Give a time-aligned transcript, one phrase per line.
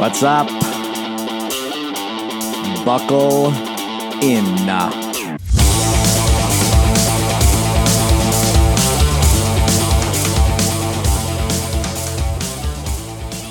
[0.00, 0.48] What's up?
[2.86, 3.48] Buckle
[4.24, 4.46] in.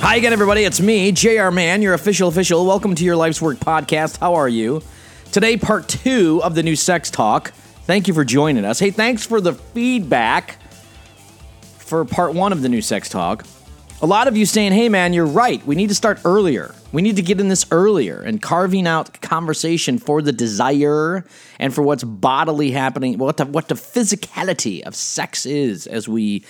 [0.02, 0.64] Hi again, everybody.
[0.64, 2.66] It's me, JR Mahon, your official official.
[2.66, 4.18] Welcome to your Life's Work podcast.
[4.18, 4.81] How are you?
[5.31, 7.52] Today, part two of the new sex talk.
[7.84, 8.79] Thank you for joining us.
[8.79, 10.57] Hey, thanks for the feedback
[11.77, 13.45] for part one of the new sex talk.
[14.02, 15.66] A lot of you saying, hey, man, you're right.
[15.68, 16.73] We need to start earlier.
[16.94, 21.26] We need to get in this earlier and carving out conversation for the desire
[21.59, 26.45] and for what's bodily happening, what the, what the physicality of sex is as we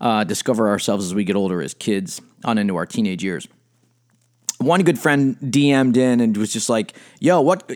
[0.00, 3.48] uh, discover ourselves as we get older as kids on into our teenage years.
[4.58, 7.68] One good friend DM'd in and was just like, yo, what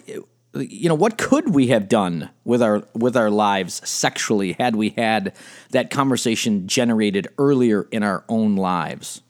[0.60, 4.90] you know what could we have done with our with our lives sexually had we
[4.90, 5.34] had
[5.70, 9.22] that conversation generated earlier in our own lives?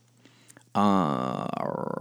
[0.75, 1.47] Uh,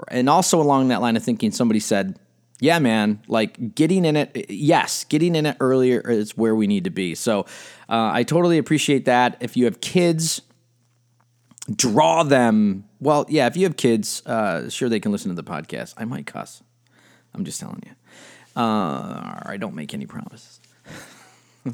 [0.10, 2.20] and also along that line of thinking somebody said
[2.60, 6.84] yeah man like getting in it yes getting in it earlier is where we need
[6.84, 7.16] to be.
[7.16, 7.42] So
[7.90, 9.38] uh, i totally appreciate that.
[9.40, 10.42] If you have kids
[11.74, 12.86] draw them.
[13.00, 15.94] Well yeah if you have kids uh, sure they can listen to the podcast.
[15.98, 16.62] I might cuss.
[17.34, 17.92] I'm just telling you
[18.56, 20.60] uh, I don't make any promises.
[21.66, 21.72] uh,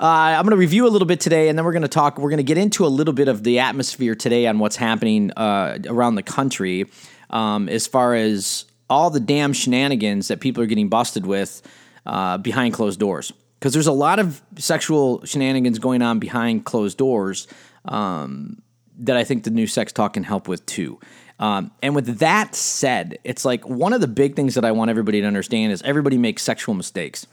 [0.00, 2.18] I'm going to review a little bit today, and then we're going to talk.
[2.18, 5.30] We're going to get into a little bit of the atmosphere today on what's happening
[5.32, 6.86] uh, around the country,
[7.30, 11.62] um, as far as all the damn shenanigans that people are getting busted with
[12.06, 13.32] uh, behind closed doors.
[13.58, 17.46] Because there's a lot of sexual shenanigans going on behind closed doors
[17.86, 18.62] um,
[18.98, 20.98] that I think the new sex talk can help with too.
[21.38, 24.90] Um, and with that said, it's like one of the big things that I want
[24.90, 27.26] everybody to understand is everybody makes sexual mistakes.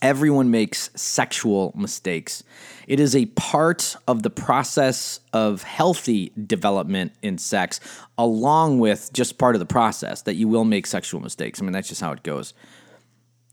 [0.00, 2.42] Everyone makes sexual mistakes.
[2.88, 7.78] It is a part of the process of healthy development in sex,
[8.18, 11.62] along with just part of the process that you will make sexual mistakes.
[11.62, 12.52] I mean, that's just how it goes.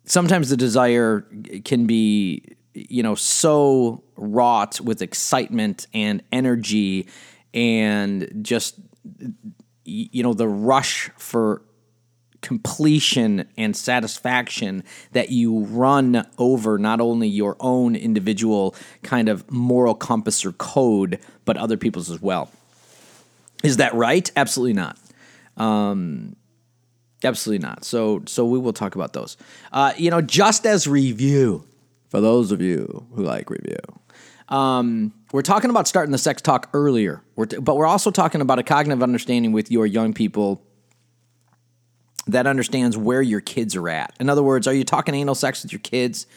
[0.06, 1.22] Sometimes the desire
[1.66, 7.08] can be, you know, so wrought with excitement and energy
[7.54, 8.80] and just
[9.86, 11.61] you know the rush for
[12.42, 19.93] completion and satisfaction that you run over not only your own individual kind of moral
[19.93, 22.49] compass or code but other people's as well.
[23.64, 24.31] Is that right?
[24.37, 24.98] Absolutely not.
[25.58, 26.37] Um,
[27.23, 27.83] absolutely not.
[27.83, 29.36] So so we will talk about those.
[29.73, 31.66] Uh, you know just as review
[32.10, 33.77] for those of you who like review.
[34.48, 38.42] Um, we're talking about starting the sex talk earlier, we're t- but we're also talking
[38.42, 40.62] about a cognitive understanding with your young people
[42.28, 44.16] that understands where your kids are at.
[44.20, 46.28] In other words, are you talking anal sex with your kids,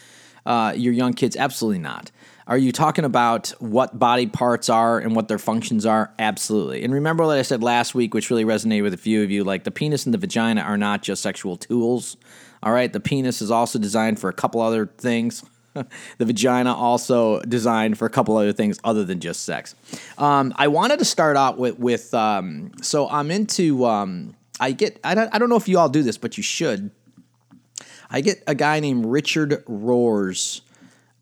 [0.45, 1.35] uh, your young kids?
[1.35, 2.11] Absolutely not.
[2.45, 6.13] Are you talking about what body parts are and what their functions are?
[6.19, 6.83] Absolutely.
[6.83, 9.43] And remember what I said last week, which really resonated with a few of you
[9.43, 12.17] like the penis and the vagina are not just sexual tools.
[12.61, 15.43] All right, the penis is also designed for a couple other things.
[16.17, 19.75] the vagina also designed for a couple other things other than just sex.
[20.17, 24.99] Um, I wanted to start out with with um, so I'm into um, I get
[25.03, 26.91] I don't I don't know if you all do this, but you should.
[28.09, 30.61] I get a guy named Richard Rohr's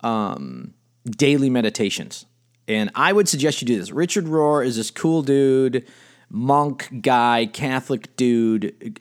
[0.01, 0.73] um,
[1.05, 2.25] daily meditations,
[2.67, 3.91] and I would suggest you do this.
[3.91, 5.85] Richard Rohr is this cool dude
[6.31, 8.99] monk guy, Catholic dude,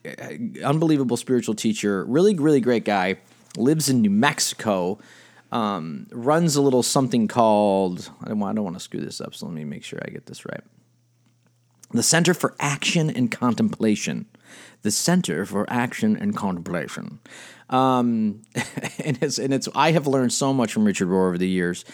[0.64, 3.16] unbelievable spiritual teacher, really, really great guy.
[3.56, 4.98] Lives in New Mexico
[5.52, 9.34] um, runs a little something called, I don't, I don't want to screw this up,
[9.34, 10.62] so let me make sure I get this right.
[11.92, 14.26] The Center for Action and Contemplation.
[14.82, 17.18] The Center for Action and Contemplation.
[17.68, 18.42] Um,
[19.04, 21.84] and, it's, and it's, I have learned so much from Richard Rohr over the years.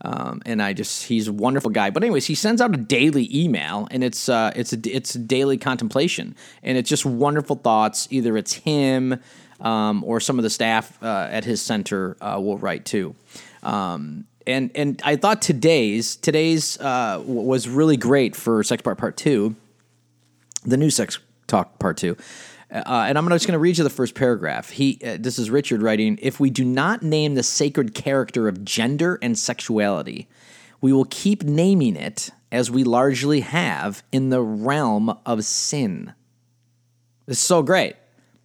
[0.00, 1.90] Um, and I just he's a wonderful guy.
[1.90, 5.18] But anyways, he sends out a daily email, and it's uh, it's a it's a
[5.18, 8.06] daily contemplation, and it's just wonderful thoughts.
[8.10, 9.18] Either it's him,
[9.64, 13.16] um, or some of the staff uh, at his center uh, will write too.
[13.62, 19.16] Um, and and I thought today's today's uh, was really great for Sex Part Part
[19.16, 19.56] Two,
[20.64, 22.16] the new Sex Talk Part Two.
[22.70, 24.70] Uh, and I'm just going to read you the first paragraph.
[24.70, 26.18] He, uh, this is Richard writing.
[26.20, 30.26] If we do not name the sacred character of gender and sexuality,
[30.80, 36.14] we will keep naming it as we largely have in the realm of sin.
[37.26, 37.94] This is so great.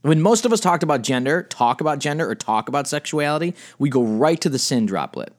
[0.02, 3.90] When most of us talked about gender, talk about gender, or talk about sexuality, we
[3.90, 5.34] go right to the sin droplet.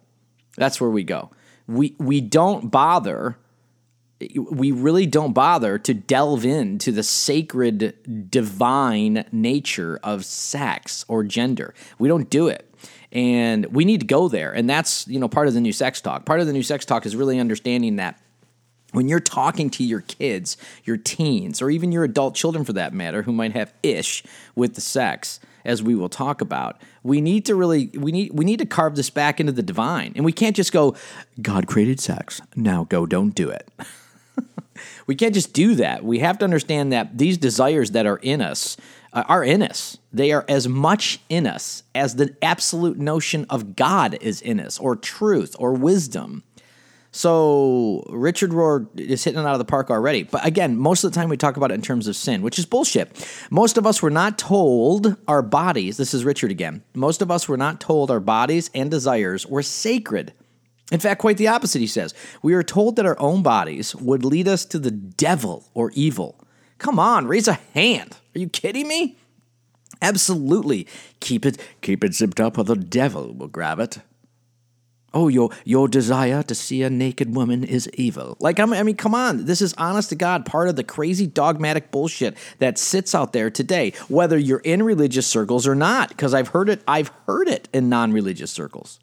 [0.56, 1.30] That's where we go.
[1.66, 3.38] We we don't bother.
[4.34, 11.72] We really don't bother to delve into the sacred, divine nature of sex or gender.
[11.98, 12.74] We don't do it,
[13.12, 14.52] and we need to go there.
[14.52, 16.26] And that's you know part of the new sex talk.
[16.26, 18.20] Part of the new sex talk is really understanding that
[18.92, 22.92] when you're talking to your kids, your teens, or even your adult children for that
[22.92, 24.22] matter, who might have ish
[24.54, 28.44] with the sex, as we will talk about, we need to really we need we
[28.44, 30.12] need to carve this back into the divine.
[30.16, 30.96] And we can't just go,
[31.40, 32.40] God created sex.
[32.56, 33.69] Now go don't do it.
[35.06, 36.04] we can't just do that.
[36.04, 38.76] We have to understand that these desires that are in us
[39.12, 39.98] uh, are in us.
[40.12, 44.78] They are as much in us as the absolute notion of God is in us,
[44.78, 46.43] or truth, or wisdom.
[47.12, 50.22] So Richard Rohr is hitting it out of the park already.
[50.22, 52.58] But again, most of the time we talk about it in terms of sin, which
[52.58, 53.26] is bullshit.
[53.50, 57.48] Most of us were not told our bodies, this is Richard again, most of us
[57.48, 60.32] were not told our bodies and desires were sacred.
[60.92, 62.14] In fact, quite the opposite, he says.
[62.42, 66.40] We are told that our own bodies would lead us to the devil or evil.
[66.78, 68.16] Come on, raise a hand.
[68.34, 69.16] Are you kidding me?
[70.02, 70.86] Absolutely.
[71.20, 73.98] Keep it keep it zipped up or the devil will grab it.
[75.12, 78.36] Oh, your your desire to see a naked woman is evil.
[78.38, 81.90] Like I mean, come on, this is honest to God part of the crazy dogmatic
[81.90, 83.92] bullshit that sits out there today.
[84.08, 87.88] Whether you're in religious circles or not, because I've heard it, I've heard it in
[87.88, 89.00] non-religious circles.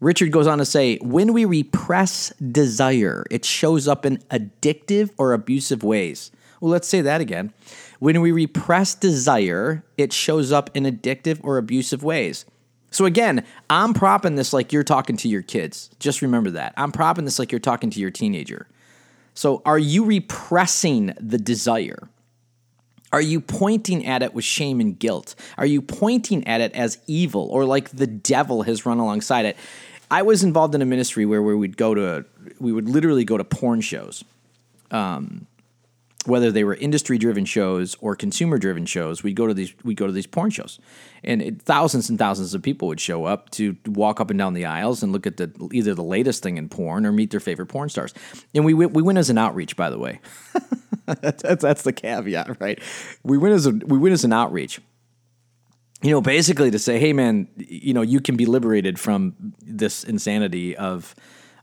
[0.00, 5.32] Richard goes on to say, when we repress desire, it shows up in addictive or
[5.32, 6.30] abusive ways.
[6.60, 7.52] Well, let's say that again.
[7.98, 12.44] When we repress desire, it shows up in addictive or abusive ways.
[12.90, 15.90] So again, I'm propping this like you're talking to your kids.
[15.98, 16.72] Just remember that.
[16.76, 18.66] I'm propping this like you're talking to your teenager.
[19.34, 22.08] So are you repressing the desire?
[23.12, 25.34] Are you pointing at it with shame and guilt?
[25.56, 29.56] Are you pointing at it as evil or like the devil has run alongside it?
[30.10, 32.24] I was involved in a ministry where, we'd go to,
[32.58, 34.24] we would literally go to porn shows.
[34.90, 35.46] Um,
[36.28, 39.96] whether they were industry driven shows or consumer driven shows, we'd go to these we'd
[39.96, 40.78] go to these porn shows,
[41.24, 44.54] and it, thousands and thousands of people would show up to walk up and down
[44.54, 47.40] the aisles and look at the either the latest thing in porn or meet their
[47.40, 48.12] favorite porn stars.
[48.54, 50.20] And we we went as an outreach, by the way.
[51.06, 52.80] that's, that's the caveat, right?
[53.22, 54.80] We went as a we went as an outreach.
[56.00, 60.04] You know, basically to say, hey man, you know, you can be liberated from this
[60.04, 61.14] insanity of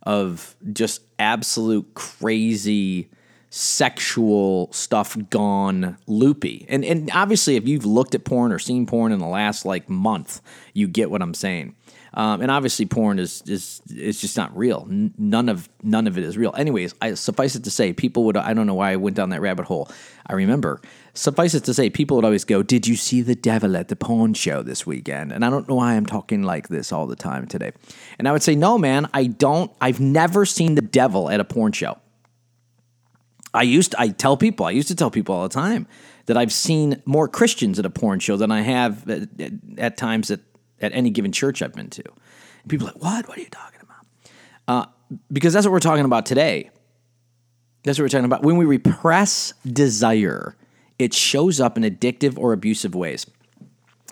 [0.03, 3.09] of just absolute crazy
[3.55, 6.65] sexual stuff gone loopy.
[6.67, 9.89] And and obviously, if you've looked at porn or seen porn in the last like
[9.89, 10.41] month,
[10.73, 11.73] you get what I'm saying.
[12.15, 14.85] Um, and obviously, porn is is is just not real.
[14.89, 16.53] None of none of it is real.
[16.57, 18.35] Anyways, I, suffice it to say, people would.
[18.35, 19.89] I don't know why I went down that rabbit hole.
[20.27, 20.81] I remember.
[21.13, 23.95] Suffice it to say, people would always go, "Did you see the devil at the
[23.95, 27.15] porn show this weekend?" And I don't know why I'm talking like this all the
[27.15, 27.71] time today.
[28.19, 29.71] And I would say, "No, man, I don't.
[29.79, 31.97] I've never seen the devil at a porn show."
[33.55, 35.87] I used to, I tell people I used to tell people all the time
[36.25, 39.97] that I've seen more Christians at a porn show than I have at, at, at
[39.97, 40.41] times at,
[40.81, 42.03] at any given church I've been to.
[42.05, 43.27] And people are like, what?
[43.27, 44.05] What are you talking about?
[44.67, 44.85] Uh,
[45.31, 46.69] because that's what we're talking about today.
[47.83, 48.43] That's what we're talking about.
[48.43, 50.55] When we repress desire,
[50.97, 53.27] it shows up in addictive or abusive ways.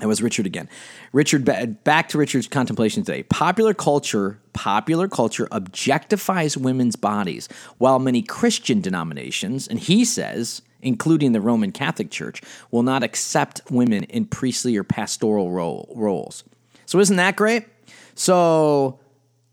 [0.01, 0.68] It was Richard again.
[1.12, 1.45] Richard,
[1.84, 3.24] back to Richard's contemplation today.
[3.24, 7.48] Popular culture, popular culture objectifies women's bodies,
[7.78, 12.42] while many Christian denominations, and he says, including the Roman Catholic Church,
[12.72, 16.44] will not accept women in priestly or pastoral role, roles.
[16.88, 17.66] So isn't that great?
[18.16, 19.00] So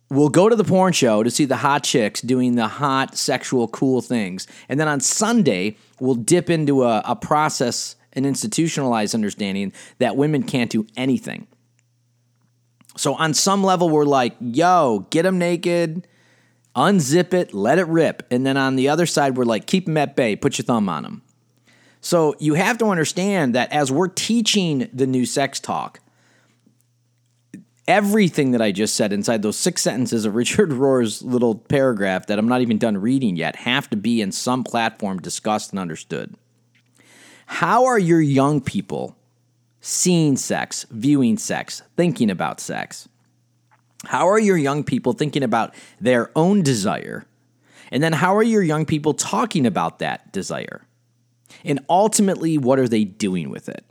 [0.08, 3.68] we'll go to the porn show to see the hot chicks doing the hot sexual
[3.68, 9.72] cool things, and then on Sunday we'll dip into a, a process an institutionalized understanding
[9.98, 11.46] that women can't do anything.
[12.96, 16.06] So on some level, we're like, yo, get them naked,
[16.74, 18.26] unzip it, let it rip.
[18.30, 20.88] And then on the other side, we're like, keep them at bay, put your thumb
[20.88, 21.22] on them.
[22.00, 26.00] So you have to understand that as we're teaching the new sex talk,
[27.86, 32.38] everything that I just said inside those six sentences of Richard Rohr's little paragraph that
[32.38, 36.34] I'm not even done reading yet have to be in some platform discussed and understood.
[37.50, 39.16] How are your young people
[39.80, 43.08] seeing sex, viewing sex, thinking about sex?
[44.04, 47.26] How are your young people thinking about their own desire?
[47.90, 50.86] And then how are your young people talking about that desire?
[51.64, 53.84] And ultimately, what are they doing with it?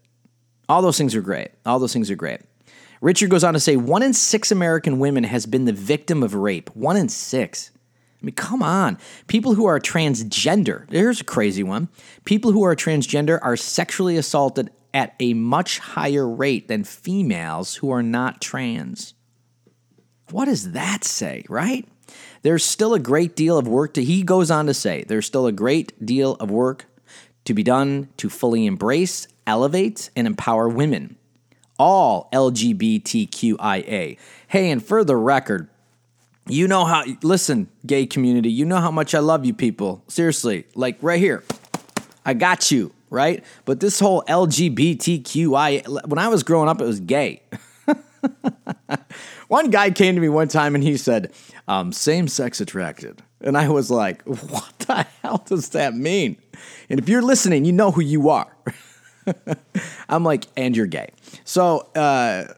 [0.70, 1.52] All those things are great.
[1.66, 2.40] All those things are great.
[3.02, 6.34] Richard goes on to say one in six American women has been the victim of
[6.34, 6.74] rape.
[6.78, 7.72] One in six.
[8.22, 8.98] I mean, come on.
[9.28, 11.88] People who are transgender, here's a crazy one.
[12.26, 17.92] People who are transgender are sexually assaulted at a much higher rate than females who
[17.92, 19.14] are not trans.
[20.32, 21.88] What does that say, right?
[22.42, 25.48] There's still a great deal of work to, he goes on to say, there's still
[25.48, 26.86] a great deal of work
[27.46, 31.18] to be done to fully embrace, elevate, and empower women.
[31.78, 34.18] All LGBTQIA.
[34.48, 35.70] Hey, and for the record,
[36.50, 40.04] You know how, listen, gay community, you know how much I love you people.
[40.08, 41.44] Seriously, like right here.
[42.26, 43.44] I got you, right?
[43.66, 47.44] But this whole LGBTQI, when I was growing up, it was gay.
[49.48, 51.32] one guy came to me one time and he said,
[51.68, 53.22] um, same sex attracted.
[53.42, 56.38] And I was like, what the hell does that mean?
[56.90, 58.52] And if you're listening, you know who you are.
[60.10, 61.12] I'm like, and you're gay.
[61.46, 62.54] So uh,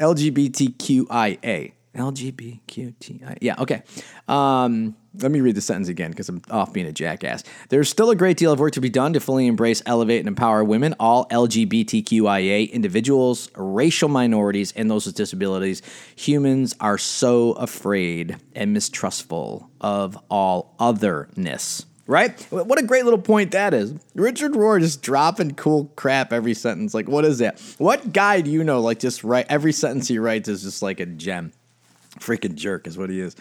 [0.00, 1.72] LGBTQIA.
[1.96, 3.38] LGBTQI.
[3.40, 3.82] Yeah, okay.
[4.28, 7.42] Um, let me read the sentence again because I'm off being a jackass.
[7.68, 10.28] There's still a great deal of work to be done to fully embrace, elevate, and
[10.28, 15.82] empower women, all LGBTQIA individuals, racial minorities, and those with disabilities.
[16.16, 21.86] Humans are so afraid and mistrustful of all otherness.
[22.08, 22.40] Right?
[22.50, 23.92] What a great little point that is.
[24.14, 26.94] Richard Rohr just dropping cool crap every sentence.
[26.94, 27.60] Like, what is that?
[27.78, 28.80] What guy do you know?
[28.80, 31.50] Like, just write every sentence he writes is just like a gem.
[32.20, 33.36] Freaking jerk is what he is.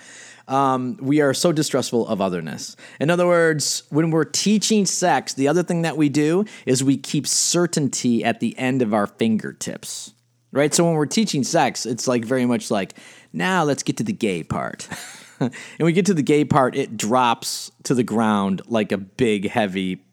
[0.48, 2.76] Um, we are so distrustful of otherness.
[3.00, 6.98] In other words, when we're teaching sex, the other thing that we do is we
[6.98, 10.14] keep certainty at the end of our fingertips.
[10.52, 10.74] Right?
[10.74, 12.94] So when we're teaching sex, it's like very much like,
[13.34, 14.88] now let's get to the gay part.
[15.40, 19.50] and we get to the gay part, it drops to the ground like a big,
[19.50, 20.06] heavy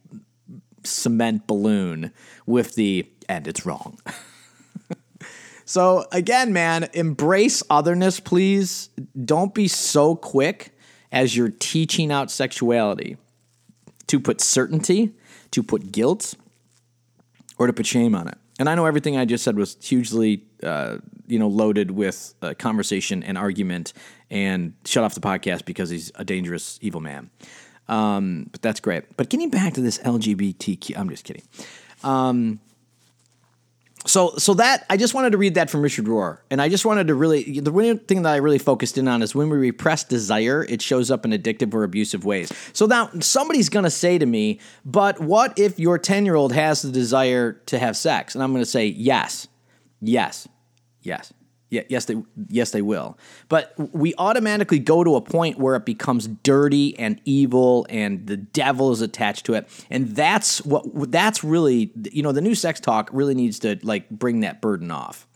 [0.82, 2.12] cement balloon
[2.46, 3.98] with the, and it's wrong.
[5.64, 8.90] So again, man, embrace otherness, please.
[9.24, 10.74] Don't be so quick
[11.10, 13.16] as you're teaching out sexuality
[14.06, 15.12] to put certainty,
[15.50, 16.34] to put guilt,
[17.58, 18.38] or to put shame on it.
[18.58, 22.54] And I know everything I just said was hugely, uh, you know, loaded with uh,
[22.58, 23.92] conversation and argument,
[24.30, 27.30] and shut off the podcast because he's a dangerous, evil man.
[27.88, 29.16] Um, but that's great.
[29.16, 31.42] But getting back to this LGBTQ, I'm just kidding.
[32.04, 32.60] Um,
[34.06, 36.84] so so that I just wanted to read that from Richard Rohr, and I just
[36.84, 39.56] wanted to really the one thing that I really focused in on is when we
[39.56, 42.52] repress desire, it shows up in addictive or abusive ways.
[42.72, 46.52] So now somebody's going to say to me, "But what if your ten year old
[46.52, 49.46] has the desire to have sex?" And I'm going to say, "Yes,
[50.00, 50.48] yes,
[51.02, 51.32] yes."
[51.72, 53.16] Yeah, yes, they yes they will.
[53.48, 58.36] But we automatically go to a point where it becomes dirty and evil, and the
[58.36, 62.78] devil is attached to it, and that's what that's really you know the new sex
[62.78, 65.26] talk really needs to like bring that burden off.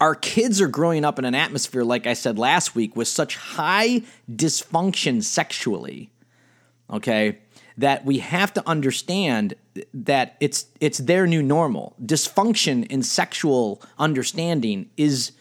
[0.00, 3.36] Our kids are growing up in an atmosphere, like I said last week, with such
[3.36, 6.10] high dysfunction sexually.
[6.90, 7.40] Okay,
[7.78, 9.54] that we have to understand
[9.94, 11.94] that it's it's their new normal.
[12.04, 15.32] Dysfunction in sexual understanding is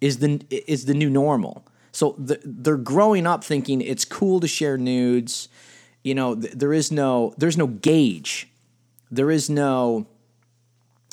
[0.00, 1.66] is the is the new normal.
[1.92, 5.48] So the, they're growing up thinking it's cool to share nudes.
[6.04, 8.48] You know, th- there is no there's no gauge.
[9.10, 10.06] There is no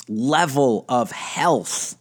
[0.08, 1.96] level of health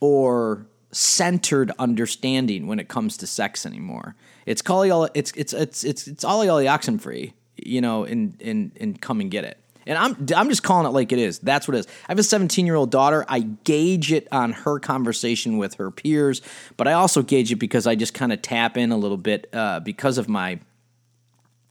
[0.00, 4.16] or centered understanding when it comes to sex anymore.
[4.44, 7.34] It's call it's it's it's it's it's all oxen free
[7.68, 9.58] you know, and and and come and get it.
[9.86, 11.38] And I'm I'm just calling it like it is.
[11.38, 11.86] That's what it is.
[11.86, 13.24] I have a 17 year old daughter.
[13.28, 16.42] I gauge it on her conversation with her peers,
[16.76, 19.48] but I also gauge it because I just kind of tap in a little bit
[19.52, 20.60] uh, because of my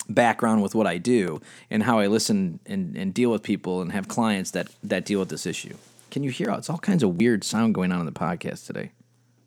[0.10, 3.92] background with what I do and how I listen and, and deal with people and
[3.92, 5.76] have clients that that deal with this issue.
[6.10, 6.50] Can you hear?
[6.52, 8.92] It's all kinds of weird sound going on in the podcast today.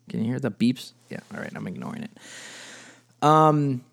[0.09, 0.93] Can you hear the beeps?
[1.09, 1.19] Yeah.
[1.33, 1.51] All right.
[1.55, 2.11] I'm ignoring it.
[3.21, 3.83] Um,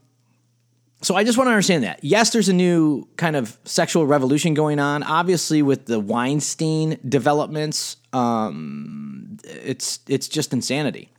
[1.01, 2.03] so I just want to understand that.
[2.03, 5.03] Yes, there's a new kind of sexual revolution going on.
[5.05, 11.11] Obviously, with the Weinstein developments, um, it's it's just insanity.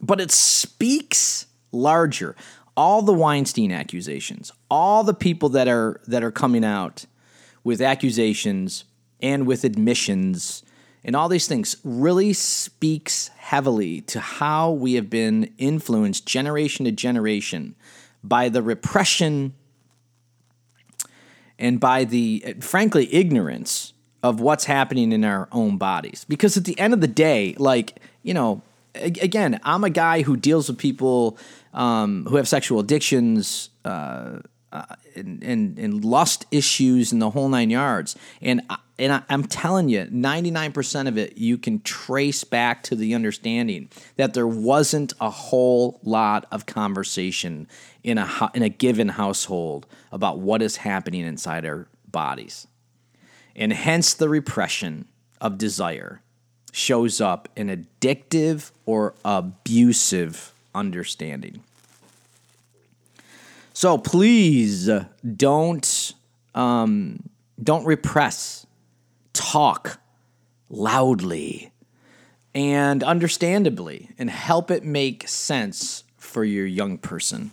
[0.00, 2.34] But it speaks larger.
[2.76, 7.06] All the Weinstein accusations, all the people that are that are coming out
[7.62, 8.84] with accusations
[9.20, 10.64] and with admissions
[11.04, 16.92] and all these things really speaks heavily to how we have been influenced generation to
[16.92, 17.74] generation
[18.22, 19.54] by the repression
[21.58, 26.24] and by the, frankly, ignorance of what's happening in our own bodies.
[26.28, 28.62] Because at the end of the day, like, you know,
[28.94, 31.38] again, I'm a guy who deals with people
[31.74, 34.38] um, who have sexual addictions, uh,
[34.72, 38.16] uh, and, and, and lust issues and the whole nine yards.
[38.40, 38.62] And
[38.98, 43.88] and I, am telling you, 99% of it you can trace back to the understanding
[44.16, 47.66] that there wasn't a whole lot of conversation
[48.02, 52.66] in a in a given household about what is happening inside our bodies,
[53.56, 55.06] and hence the repression
[55.40, 56.22] of desire
[56.72, 61.62] shows up in addictive or abusive understanding.
[63.72, 64.88] So please
[65.36, 66.12] don't
[66.54, 67.28] um,
[67.62, 68.66] don't repress.
[69.32, 69.98] Talk
[70.68, 71.72] loudly.
[72.54, 77.50] and understandably and help it make sense for your young person.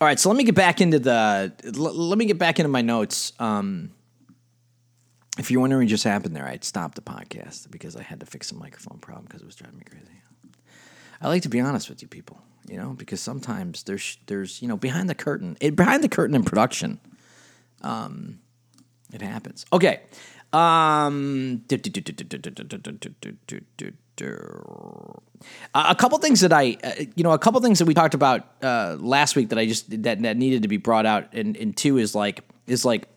[0.00, 1.52] All right, so let me get back into the.
[1.74, 3.34] Let me get back into my notes.
[3.38, 3.90] Um,
[5.38, 8.26] if you're wondering what just happened there, I stopped the podcast because I had to
[8.26, 10.06] fix a microphone problem because it was driving me crazy.
[11.20, 14.68] I like to be honest with you people, you know, because sometimes there's there's you
[14.68, 17.00] know behind the curtain, it, behind the curtain in production,
[17.82, 18.40] um,
[19.12, 19.66] it happens.
[19.72, 20.00] Okay,
[20.52, 21.62] um,
[25.74, 28.46] a couple things that I, uh, you know, a couple things that we talked about
[28.62, 31.76] uh, last week that I just that that needed to be brought out, and, and
[31.76, 33.08] two is like is like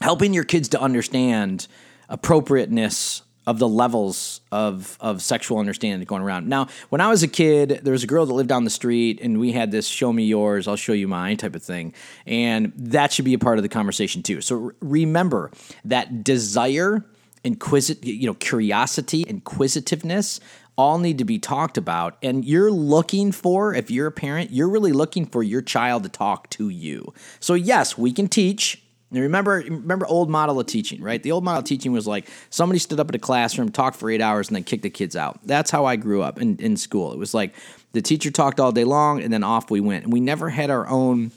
[0.00, 1.66] helping your kids to understand
[2.08, 6.48] appropriateness of the levels of of sexual understanding going around.
[6.48, 9.20] Now, when I was a kid, there was a girl that lived down the street,
[9.20, 11.94] and we had this "show me yours, I'll show you mine" type of thing,
[12.26, 14.40] and that should be a part of the conversation too.
[14.40, 15.50] So remember
[15.84, 17.04] that desire,
[17.44, 20.40] inquisit, you know, curiosity, inquisitiveness.
[20.74, 24.70] All need to be talked about, and you're looking for, if you're a parent, you're
[24.70, 27.12] really looking for your child to talk to you.
[27.40, 28.82] So, yes, we can teach,
[29.12, 31.22] now remember, remember old model of teaching, right?
[31.22, 34.10] The old model of teaching was like somebody stood up at a classroom, talked for
[34.10, 35.38] eight hours, and then kicked the kids out.
[35.44, 37.12] That's how I grew up in, in school.
[37.12, 37.54] It was like
[37.92, 40.04] the teacher talked all day long, and then off we went.
[40.04, 41.30] And we never had our own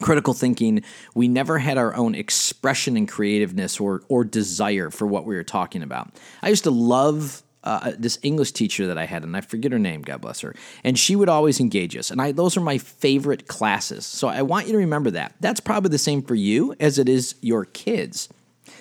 [0.00, 0.82] critical thinking.
[1.14, 5.44] We never had our own expression and creativeness or or desire for what we were
[5.44, 6.10] talking about.
[6.42, 9.78] I used to love uh, this English teacher that I had, and I forget her
[9.78, 10.54] name, God bless her.
[10.82, 12.10] And she would always engage us.
[12.10, 14.06] And I, those are my favorite classes.
[14.06, 15.34] So I want you to remember that.
[15.40, 18.28] That's probably the same for you as it is your kids.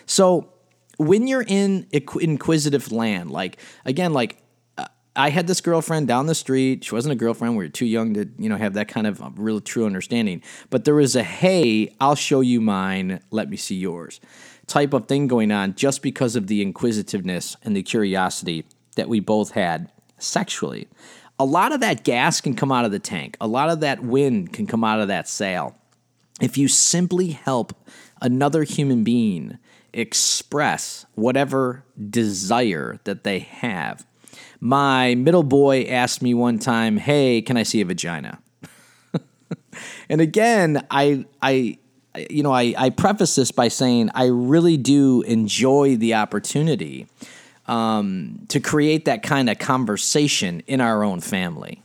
[0.05, 0.53] So
[0.98, 4.41] when you're in inquisitive land, like, again, like,
[4.77, 6.86] uh, I had this girlfriend down the street.
[6.86, 7.57] She wasn't a girlfriend.
[7.57, 10.41] We were too young to, you know, have that kind of real true understanding.
[10.69, 13.19] But there was a, hey, I'll show you mine.
[13.29, 14.21] Let me see yours
[14.69, 19.19] type of thing going on just because of the inquisitiveness and the curiosity that we
[19.19, 20.88] both had sexually.
[21.38, 24.03] A lot of that gas can come out of the tank, a lot of that
[24.03, 25.75] wind can come out of that sail.
[26.41, 27.73] If you simply help
[28.21, 29.57] another human being
[29.93, 34.05] express whatever desire that they have.
[34.60, 38.39] My middle boy asked me one time, "Hey, can I see a vagina?"
[40.10, 41.77] and again, I I
[42.30, 47.08] you know, I, I preface this by saying I really do enjoy the opportunity
[47.67, 51.84] um, to create that kind of conversation in our own family.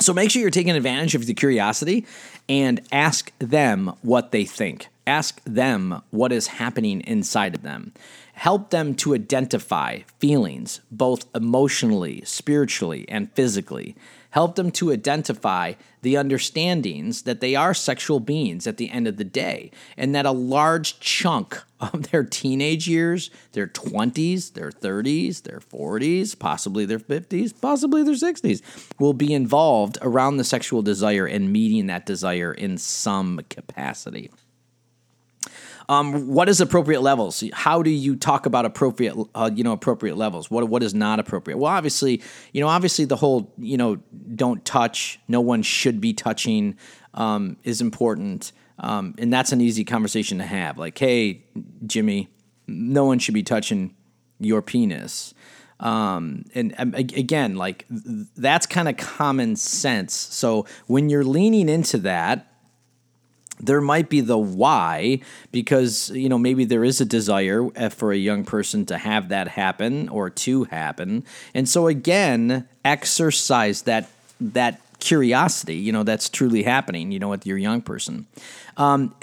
[0.00, 2.06] So make sure you're taking advantage of the curiosity
[2.48, 4.88] and ask them what they think.
[5.06, 7.92] Ask them what is happening inside of them.
[8.34, 13.94] Help them to identify feelings, both emotionally, spiritually, and physically
[14.34, 19.16] help them to identify the understandings that they are sexual beings at the end of
[19.16, 25.42] the day, and that a large chunk of their teenage years, their 20s, their 30s,
[25.42, 28.60] their 40s, possibly their 50s, possibly their 60s,
[28.98, 34.32] will be involved around the sexual desire and meeting that desire in some capacity.
[35.88, 37.44] Um, what is appropriate levels?
[37.52, 40.50] How do you talk about appropriate, uh, you know, appropriate levels?
[40.50, 41.58] What what is not appropriate?
[41.58, 43.96] Well, obviously, you know, obviously the whole, you know,
[44.34, 45.20] don't touch.
[45.28, 46.76] No one should be touching
[47.12, 50.78] um, is important, um, and that's an easy conversation to have.
[50.78, 51.44] Like, hey,
[51.86, 52.28] Jimmy,
[52.66, 53.94] no one should be touching
[54.38, 55.34] your penis.
[55.80, 60.14] Um, and um, again, like that's kind of common sense.
[60.14, 62.53] So when you're leaning into that,
[63.60, 65.20] there might be the why
[65.52, 69.28] because you know maybe there is a desire uh, for a young person to have
[69.28, 71.24] that happen or to happen.
[71.54, 77.46] And so again exercise that that curiosity you know that's truly happening you know with
[77.46, 78.26] your young person.
[78.76, 79.14] Um,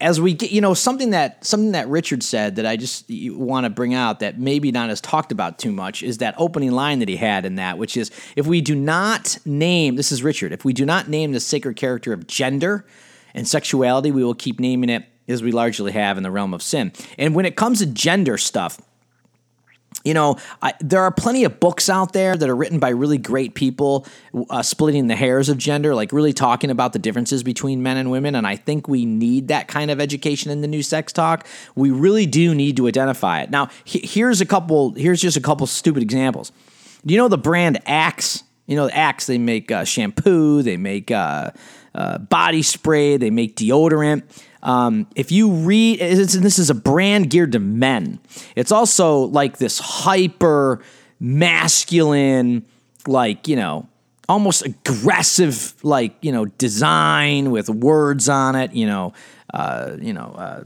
[0.00, 3.64] as we get you know something that something that richard said that i just want
[3.64, 6.98] to bring out that maybe not as talked about too much is that opening line
[6.98, 10.52] that he had in that which is if we do not name this is richard
[10.52, 12.84] if we do not name the sacred character of gender
[13.36, 16.62] and sexuality, we will keep naming it as we largely have in the realm of
[16.62, 16.92] sin.
[17.18, 18.80] And when it comes to gender stuff,
[20.04, 23.18] you know, I, there are plenty of books out there that are written by really
[23.18, 24.06] great people,
[24.50, 28.08] uh, splitting the hairs of gender, like really talking about the differences between men and
[28.10, 28.36] women.
[28.36, 31.44] And I think we need that kind of education in the new sex talk.
[31.74, 33.50] We really do need to identify it.
[33.50, 34.92] Now, he, here's a couple.
[34.92, 36.52] Here's just a couple stupid examples.
[37.04, 38.44] Do you know the brand Axe?
[38.66, 39.26] You know, Axe.
[39.26, 40.62] They make uh, shampoo.
[40.62, 41.50] They make uh,
[41.96, 44.22] uh, body spray, they make deodorant.
[44.62, 48.20] Um, if you read, this is a brand geared to men.
[48.54, 50.82] It's also like this hyper
[51.18, 52.66] masculine,
[53.06, 53.88] like, you know,
[54.28, 59.12] almost aggressive, like, you know, design with words on it, you know,
[59.54, 60.64] uh, you know, uh,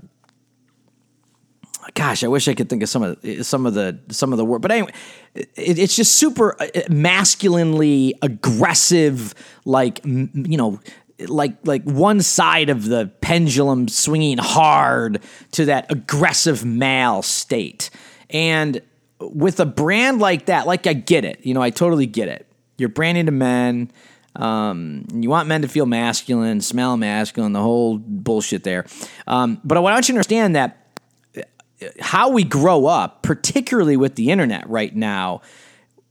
[1.95, 4.45] gosh, I wish I could think of some of some of the some of the
[4.45, 4.62] word.
[4.62, 4.93] But anyway,
[5.35, 10.81] it, it's just super uh, masculinely aggressive, like you know,
[11.26, 17.90] like like one side of the pendulum swinging hard to that aggressive male state.
[18.30, 18.80] And
[19.20, 22.46] with a brand like that, like I get it, you know, I totally get it.
[22.78, 23.90] You're branding to men.
[24.37, 28.87] Um, you want men to feel masculine, smell masculine, the whole bullshit there.
[29.26, 30.80] Um, but I want you to understand that
[32.00, 35.42] how we grow up, particularly with the internet right now,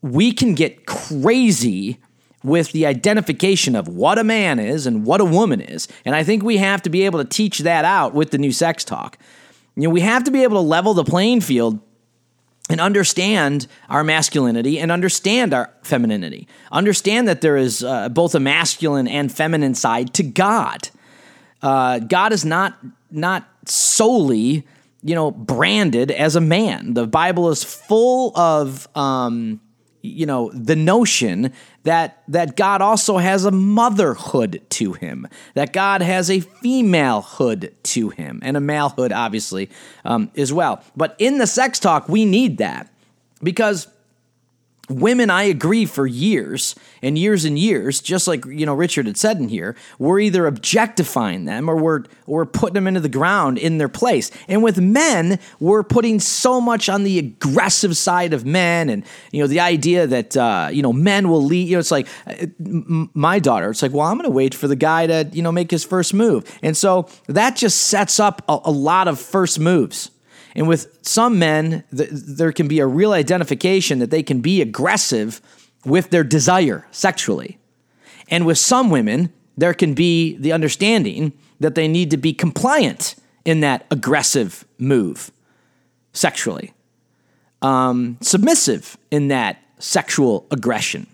[0.01, 1.99] we can get crazy
[2.43, 5.87] with the identification of what a man is and what a woman is.
[6.05, 8.51] And I think we have to be able to teach that out with the new
[8.51, 9.17] sex talk.
[9.75, 11.79] You know, we have to be able to level the playing field
[12.69, 16.47] and understand our masculinity and understand our femininity.
[16.71, 20.89] Understand that there is uh, both a masculine and feminine side to God.
[21.61, 22.77] Uh, God is not
[23.11, 24.65] not solely
[25.01, 26.93] you know, branded as a man.
[26.93, 29.61] The Bible is full of, um,
[30.01, 36.01] you know, the notion that that God also has a motherhood to him, that God
[36.01, 39.69] has a femalehood to him, and a malehood, obviously,
[40.05, 40.83] um, as well.
[40.95, 42.91] But in the sex talk, we need that
[43.43, 43.87] because
[44.89, 49.17] women i agree for years and years and years just like you know richard had
[49.17, 53.57] said in here we're either objectifying them or we're we're putting them into the ground
[53.57, 54.31] in their place.
[54.47, 59.41] And with men we're putting so much on the aggressive side of men and you
[59.41, 62.45] know the idea that uh, you know men will lead you know it's like uh,
[63.13, 65.71] my daughter it's like well i'm to wait for the guy to you know make
[65.71, 66.59] his first move.
[66.61, 70.11] And so that just sets up a, a lot of first moves
[70.55, 74.61] and with some men, th- there can be a real identification that they can be
[74.61, 75.41] aggressive
[75.85, 77.57] with their desire sexually.
[78.29, 83.15] And with some women, there can be the understanding that they need to be compliant
[83.45, 85.31] in that aggressive move
[86.13, 86.73] sexually,
[87.61, 91.07] um, submissive in that sexual aggression.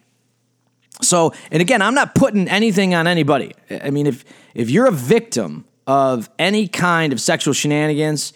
[1.02, 3.54] So, and again, I'm not putting anything on anybody.
[3.70, 8.34] I mean, if if you're a victim of any kind of sexual shenanigans,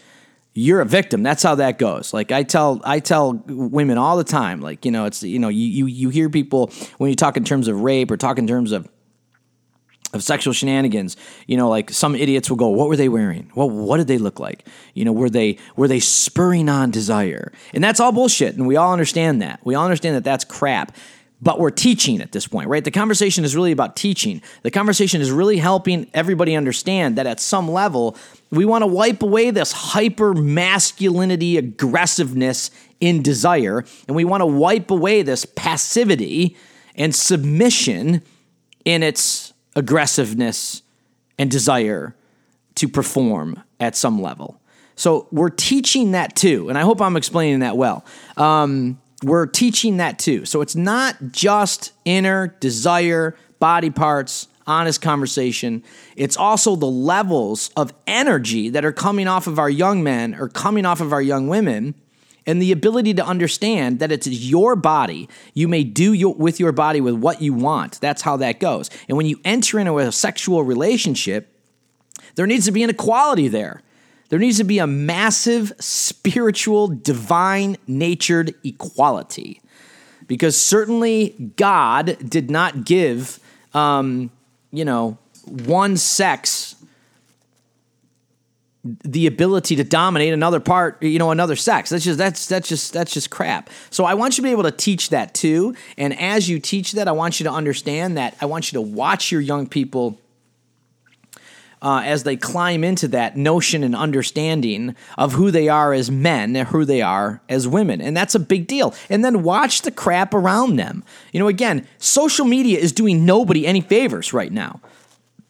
[0.59, 1.23] you're a victim.
[1.23, 2.13] That's how that goes.
[2.13, 5.49] Like I tell I tell women all the time, like, you know, it's you know,
[5.49, 8.47] you you, you hear people when you talk in terms of rape or talk in
[8.47, 8.87] terms of
[10.11, 13.51] of sexual shenanigans, you know, like some idiots will go, "What were they wearing?
[13.55, 14.67] Well, what did they look like?
[14.95, 18.75] You know, were they were they spurring on desire?" And that's all bullshit, and we
[18.75, 19.59] all understand that.
[19.63, 20.95] We all understand that that's crap
[21.41, 22.83] but we're teaching at this point, right?
[22.83, 24.41] The conversation is really about teaching.
[24.63, 28.17] The conversation is really helping everybody understand that at some level,
[28.51, 34.45] we want to wipe away this hyper masculinity, aggressiveness in desire, and we want to
[34.45, 36.57] wipe away this passivity
[36.95, 38.21] and submission
[38.83, 40.81] in its aggressiveness
[41.37, 42.15] and desire
[42.75, 44.59] to perform at some level.
[44.95, 48.03] So we're teaching that too, and I hope I'm explaining that well.
[48.35, 50.45] Um, we're teaching that too.
[50.45, 55.83] So it's not just inner desire, body parts, honest conversation.
[56.15, 60.47] It's also the levels of energy that are coming off of our young men or
[60.47, 61.95] coming off of our young women
[62.45, 65.27] and the ability to understand that it's your body.
[65.53, 67.99] You may do your, with your body with what you want.
[67.99, 68.89] That's how that goes.
[69.07, 71.53] And when you enter into a sexual relationship,
[72.35, 73.81] there needs to be an equality there.
[74.29, 79.61] There needs to be a massive spiritual, divine natured equality.
[80.27, 83.39] Because certainly God did not give,
[83.73, 84.29] um,
[84.71, 86.75] you know, one sex
[89.03, 91.89] the ability to dominate another part, you know, another sex.
[91.89, 93.69] That's just that's that's just that's just crap.
[93.89, 95.75] So I want you to be able to teach that too.
[95.97, 98.37] And as you teach that, I want you to understand that.
[98.39, 100.19] I want you to watch your young people
[101.81, 106.55] uh, as they climb into that notion and understanding of who they are as men
[106.55, 108.01] and who they are as women.
[108.01, 108.93] And that's a big deal.
[109.09, 111.03] And then watch the crap around them.
[111.31, 114.81] You know, again, social media is doing nobody any favors right now.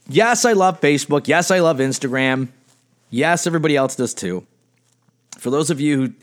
[0.07, 1.27] Yes, I love Facebook.
[1.27, 2.49] Yes, I love Instagram.
[3.09, 4.45] Yes, everybody else does too.
[5.37, 6.13] For those of you who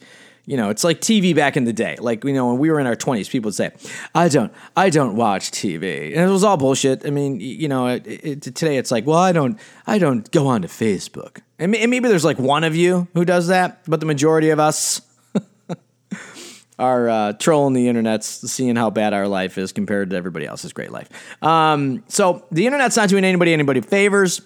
[0.47, 1.97] you know, it's like TV back in the day.
[1.99, 3.73] Like, you know, when we were in our 20s, people would say,
[4.15, 6.17] I don't, I don't watch TV.
[6.17, 7.05] And it was all bullshit.
[7.05, 10.47] I mean, you know, it, it, today it's like, well, I don't, I don't go
[10.47, 11.41] on to Facebook.
[11.59, 14.61] And, and maybe there's like one of you who does that, but the majority of
[14.61, 15.01] us
[16.79, 20.73] are uh, trolling the internet, seeing how bad our life is compared to everybody else's
[20.73, 21.09] great life.
[21.43, 24.43] Um, so the internet's not doing anybody anybody favors.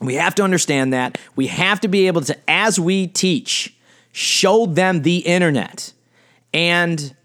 [0.00, 1.16] We have to understand that.
[1.36, 3.76] We have to be able to, as we teach,
[4.12, 5.92] showed them the internet
[6.52, 7.16] and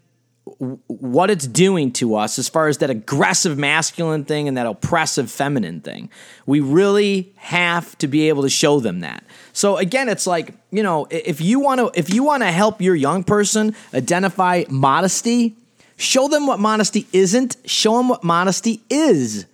[0.86, 5.30] what it's doing to us as far as that aggressive masculine thing and that oppressive
[5.30, 6.10] feminine thing.
[6.46, 9.24] We really have to be able to show them that.
[9.52, 12.80] So again, it's like, you know, if you want to if you want to help
[12.80, 15.54] your young person identify modesty,
[15.96, 19.46] show them what modesty isn't, show them what modesty is.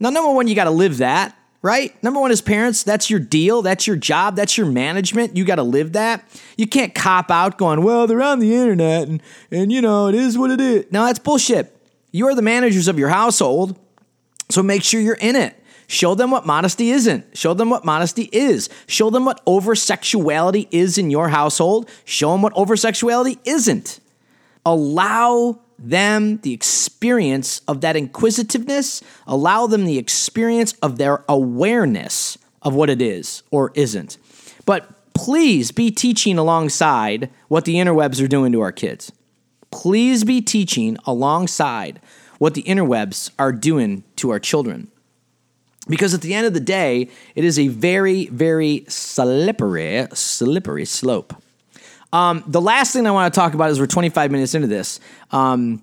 [0.00, 2.00] Now number 1, you got to live that right?
[2.02, 3.62] Number one, is parents, that's your deal.
[3.62, 4.36] That's your job.
[4.36, 5.36] That's your management.
[5.36, 6.24] You got to live that.
[6.56, 10.14] You can't cop out going, well, they're on the internet and, and, you know, it
[10.14, 10.86] is what it is.
[10.90, 11.76] No, that's bullshit.
[12.12, 13.78] You are the managers of your household.
[14.48, 15.56] So make sure you're in it.
[15.86, 17.36] Show them what modesty isn't.
[17.36, 18.68] Show them what modesty is.
[18.86, 21.88] Show them what over sexuality is in your household.
[22.04, 23.98] Show them what over sexuality isn't.
[24.64, 32.74] Allow them the experience of that inquisitiveness, allow them the experience of their awareness of
[32.74, 34.18] what it is or isn't.
[34.66, 39.10] But please be teaching alongside what the interwebs are doing to our kids.
[39.70, 42.00] Please be teaching alongside
[42.38, 44.90] what the interwebs are doing to our children.
[45.88, 51.34] Because at the end of the day, it is a very, very slippery, slippery slope.
[52.12, 55.00] Um, the last thing I want to talk about is we're 25 minutes into this.
[55.30, 55.82] Um,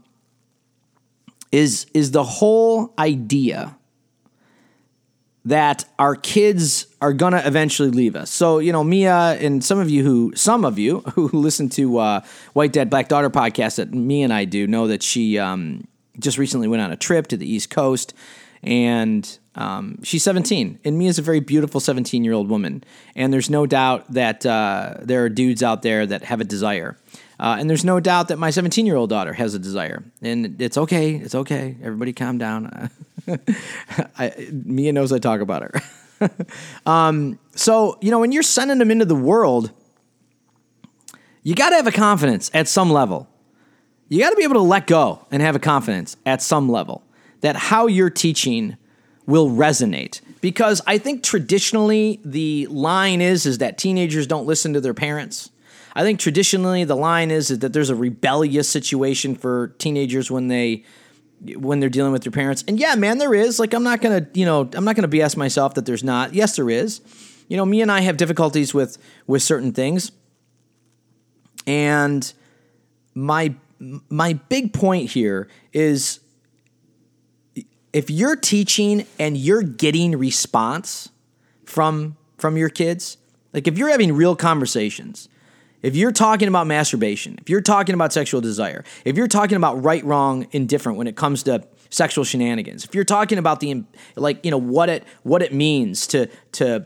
[1.52, 3.78] is is the whole idea
[5.46, 8.30] that our kids are gonna eventually leave us.
[8.30, 11.98] So you know, Mia and some of you who some of you who listen to
[12.00, 12.22] uh,
[12.54, 15.88] White Dad Black Daughter podcast that Mia and I do know that she um,
[16.20, 18.14] just recently went on a trip to the East Coast
[18.62, 22.84] and um, she's 17, and is a very beautiful 17 year old woman.
[23.16, 26.98] And there's no doubt that uh, there are dudes out there that have a desire.
[27.40, 30.04] Uh, and there's no doubt that my 17 year old daughter has a desire.
[30.22, 31.16] And it's okay.
[31.16, 31.76] It's okay.
[31.82, 32.90] Everybody calm down.
[34.18, 36.30] I, Mia knows I talk about her.
[36.86, 39.72] um, so, you know, when you're sending them into the world,
[41.44, 43.28] you got to have a confidence at some level.
[44.10, 47.04] You got to be able to let go and have a confidence at some level
[47.42, 48.78] that how you're teaching
[49.28, 54.82] will resonate because I think traditionally the line is is that teenagers don't listen to
[54.82, 55.52] their parents.
[55.94, 60.84] I think traditionally the line is, that there's a rebellious situation for teenagers when they
[61.56, 62.64] when they're dealing with their parents.
[62.68, 63.60] And yeah, man, there is.
[63.60, 66.04] Like I'm not going to, you know, I'm not going to BS myself that there's
[66.04, 66.34] not.
[66.34, 67.02] Yes, there is.
[67.48, 70.12] You know, Mia and I have difficulties with with certain things.
[71.66, 72.32] And
[73.16, 76.20] my my big point here is
[77.94, 81.10] if you're teaching and you're getting response
[81.66, 83.18] from from your kids,
[83.54, 85.28] like if you're having real conversations,
[85.82, 89.84] if you're talking about masturbation, if you're talking about sexual desire, if you're talking about
[89.84, 93.84] right, wrong, indifferent when it comes to sexual shenanigans, if you're talking about the
[94.16, 96.86] like, you know, what it what it means to to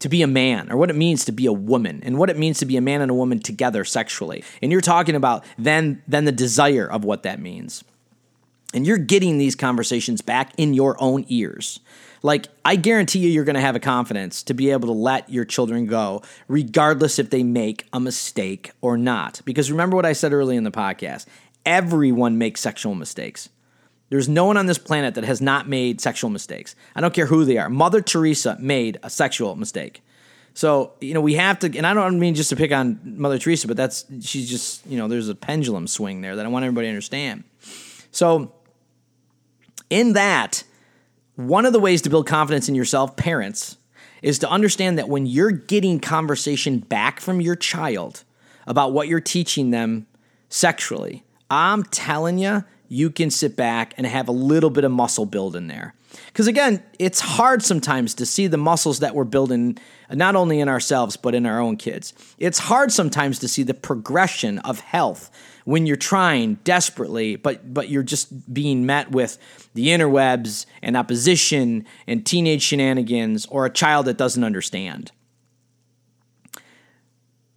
[0.00, 2.36] to be a man or what it means to be a woman and what it
[2.36, 4.44] means to be a man and a woman together sexually.
[4.60, 7.84] And you're talking about then then the desire of what that means.
[8.74, 11.80] And you're getting these conversations back in your own ears.
[12.22, 15.28] Like, I guarantee you, you're going to have a confidence to be able to let
[15.30, 19.42] your children go, regardless if they make a mistake or not.
[19.44, 21.26] Because remember what I said early in the podcast
[21.66, 23.48] everyone makes sexual mistakes.
[24.10, 26.76] There's no one on this planet that has not made sexual mistakes.
[26.94, 27.70] I don't care who they are.
[27.70, 30.02] Mother Teresa made a sexual mistake.
[30.52, 33.38] So, you know, we have to, and I don't mean just to pick on Mother
[33.38, 36.64] Teresa, but that's, she's just, you know, there's a pendulum swing there that I want
[36.64, 37.44] everybody to understand.
[38.12, 38.52] So,
[39.90, 40.64] in that,
[41.36, 43.76] one of the ways to build confidence in yourself, parents,
[44.22, 48.24] is to understand that when you're getting conversation back from your child
[48.66, 50.06] about what you're teaching them
[50.48, 55.26] sexually, I'm telling you, you can sit back and have a little bit of muscle
[55.26, 55.94] build in there.
[56.26, 59.78] Because again, it's hard sometimes to see the muscles that we're building,
[60.10, 62.14] not only in ourselves, but in our own kids.
[62.38, 65.30] It's hard sometimes to see the progression of health
[65.64, 69.38] when you're trying desperately, but but you're just being met with
[69.74, 75.10] the interwebs and opposition and teenage shenanigans or a child that doesn't understand.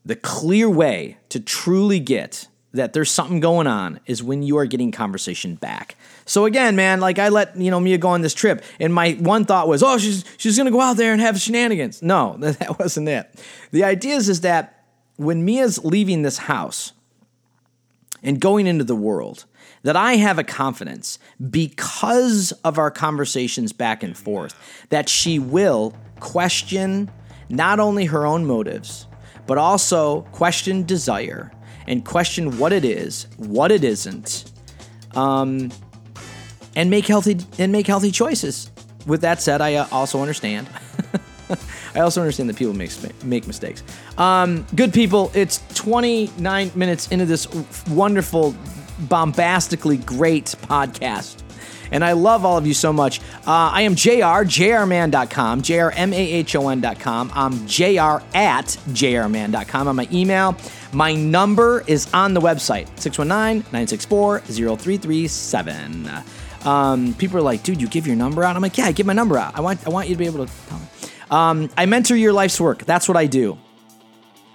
[0.06, 4.66] The clear way to truly get that there's something going on is when you are
[4.66, 5.96] getting conversation back.
[6.26, 9.14] So again, man, like I let you know Mia go on this trip, and my
[9.14, 12.02] one thought was, oh, she's she's gonna go out there and have shenanigans.
[12.02, 13.30] No, that wasn't it.
[13.72, 14.86] The idea is, is that
[15.18, 16.94] when Mia's leaving this house,
[18.28, 19.46] and going into the world
[19.84, 21.18] that I have a confidence
[21.50, 24.54] because of our conversations back and forth
[24.90, 27.10] that she will question
[27.48, 29.08] not only her own motives,
[29.46, 31.54] but also question desire
[31.88, 34.52] and question what it is, what it isn't,
[35.16, 35.72] um,
[36.76, 38.70] and make healthy and make healthy choices.
[39.06, 40.68] With that said, I uh, also understand.
[41.98, 42.92] I also understand that people make
[43.24, 43.84] make mistakes.
[44.20, 47.48] Um, good people, it's 29 minutes into this
[47.90, 48.56] wonderful
[49.10, 51.42] bombastically great podcast.
[51.92, 53.20] And I love all of you so much.
[53.48, 57.32] Uh, I am JR, jrman.com, jrmahon.com.
[57.34, 60.56] I'm jr at jrmahon.com on my email.
[60.94, 66.10] My number is on the website 619 964 0337.
[66.66, 68.56] Um, people are like, dude, you give your number out?
[68.56, 69.58] I'm like, yeah, I give my number out.
[69.58, 70.86] I want, I want you to be able to tell me.
[71.30, 72.86] Um, I mentor your life's work.
[72.86, 73.58] That's what I do.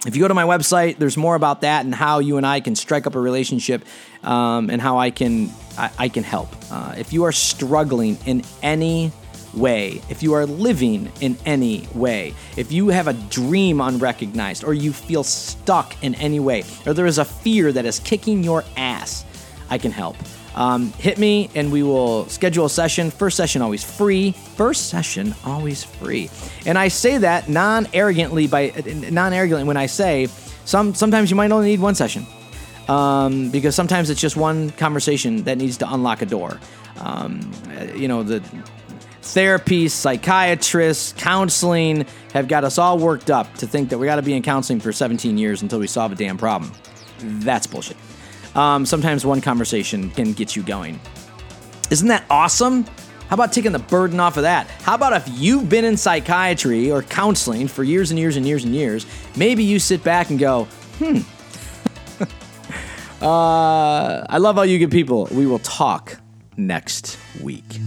[0.05, 2.59] If you go to my website, there's more about that and how you and I
[2.59, 3.85] can strike up a relationship,
[4.21, 6.49] um, and how I can I, I can help.
[6.69, 9.13] Uh, if you are struggling in any
[9.53, 14.73] way, if you are living in any way, if you have a dream unrecognized, or
[14.73, 18.65] you feel stuck in any way, or there is a fear that is kicking your
[18.75, 19.23] ass,
[19.69, 20.17] I can help.
[20.55, 23.11] Um, hit me and we will schedule a session.
[23.11, 24.31] First session always free.
[24.31, 26.29] First session always free.
[26.65, 28.71] And I say that non arrogantly by
[29.09, 30.27] non arrogantly when I say
[30.65, 32.25] some sometimes you might only need one session.
[32.87, 36.59] Um, because sometimes it's just one conversation that needs to unlock a door.
[36.99, 37.49] Um,
[37.95, 38.43] you know, the
[39.21, 44.21] therapy, psychiatrists, counseling have got us all worked up to think that we got to
[44.21, 46.73] be in counseling for 17 years until we solve a damn problem.
[47.19, 47.95] That's bullshit
[48.55, 50.99] um, sometimes one conversation can get you going.
[51.91, 52.85] Isn't that awesome?
[53.27, 54.67] How about taking the burden off of that?
[54.81, 58.63] How about if you've been in psychiatry or counseling for years and years and years
[58.63, 60.65] and years, maybe you sit back and go,
[60.99, 61.19] hmm.
[63.23, 65.27] uh, I love all you good people.
[65.31, 66.19] We will talk
[66.57, 67.79] next week.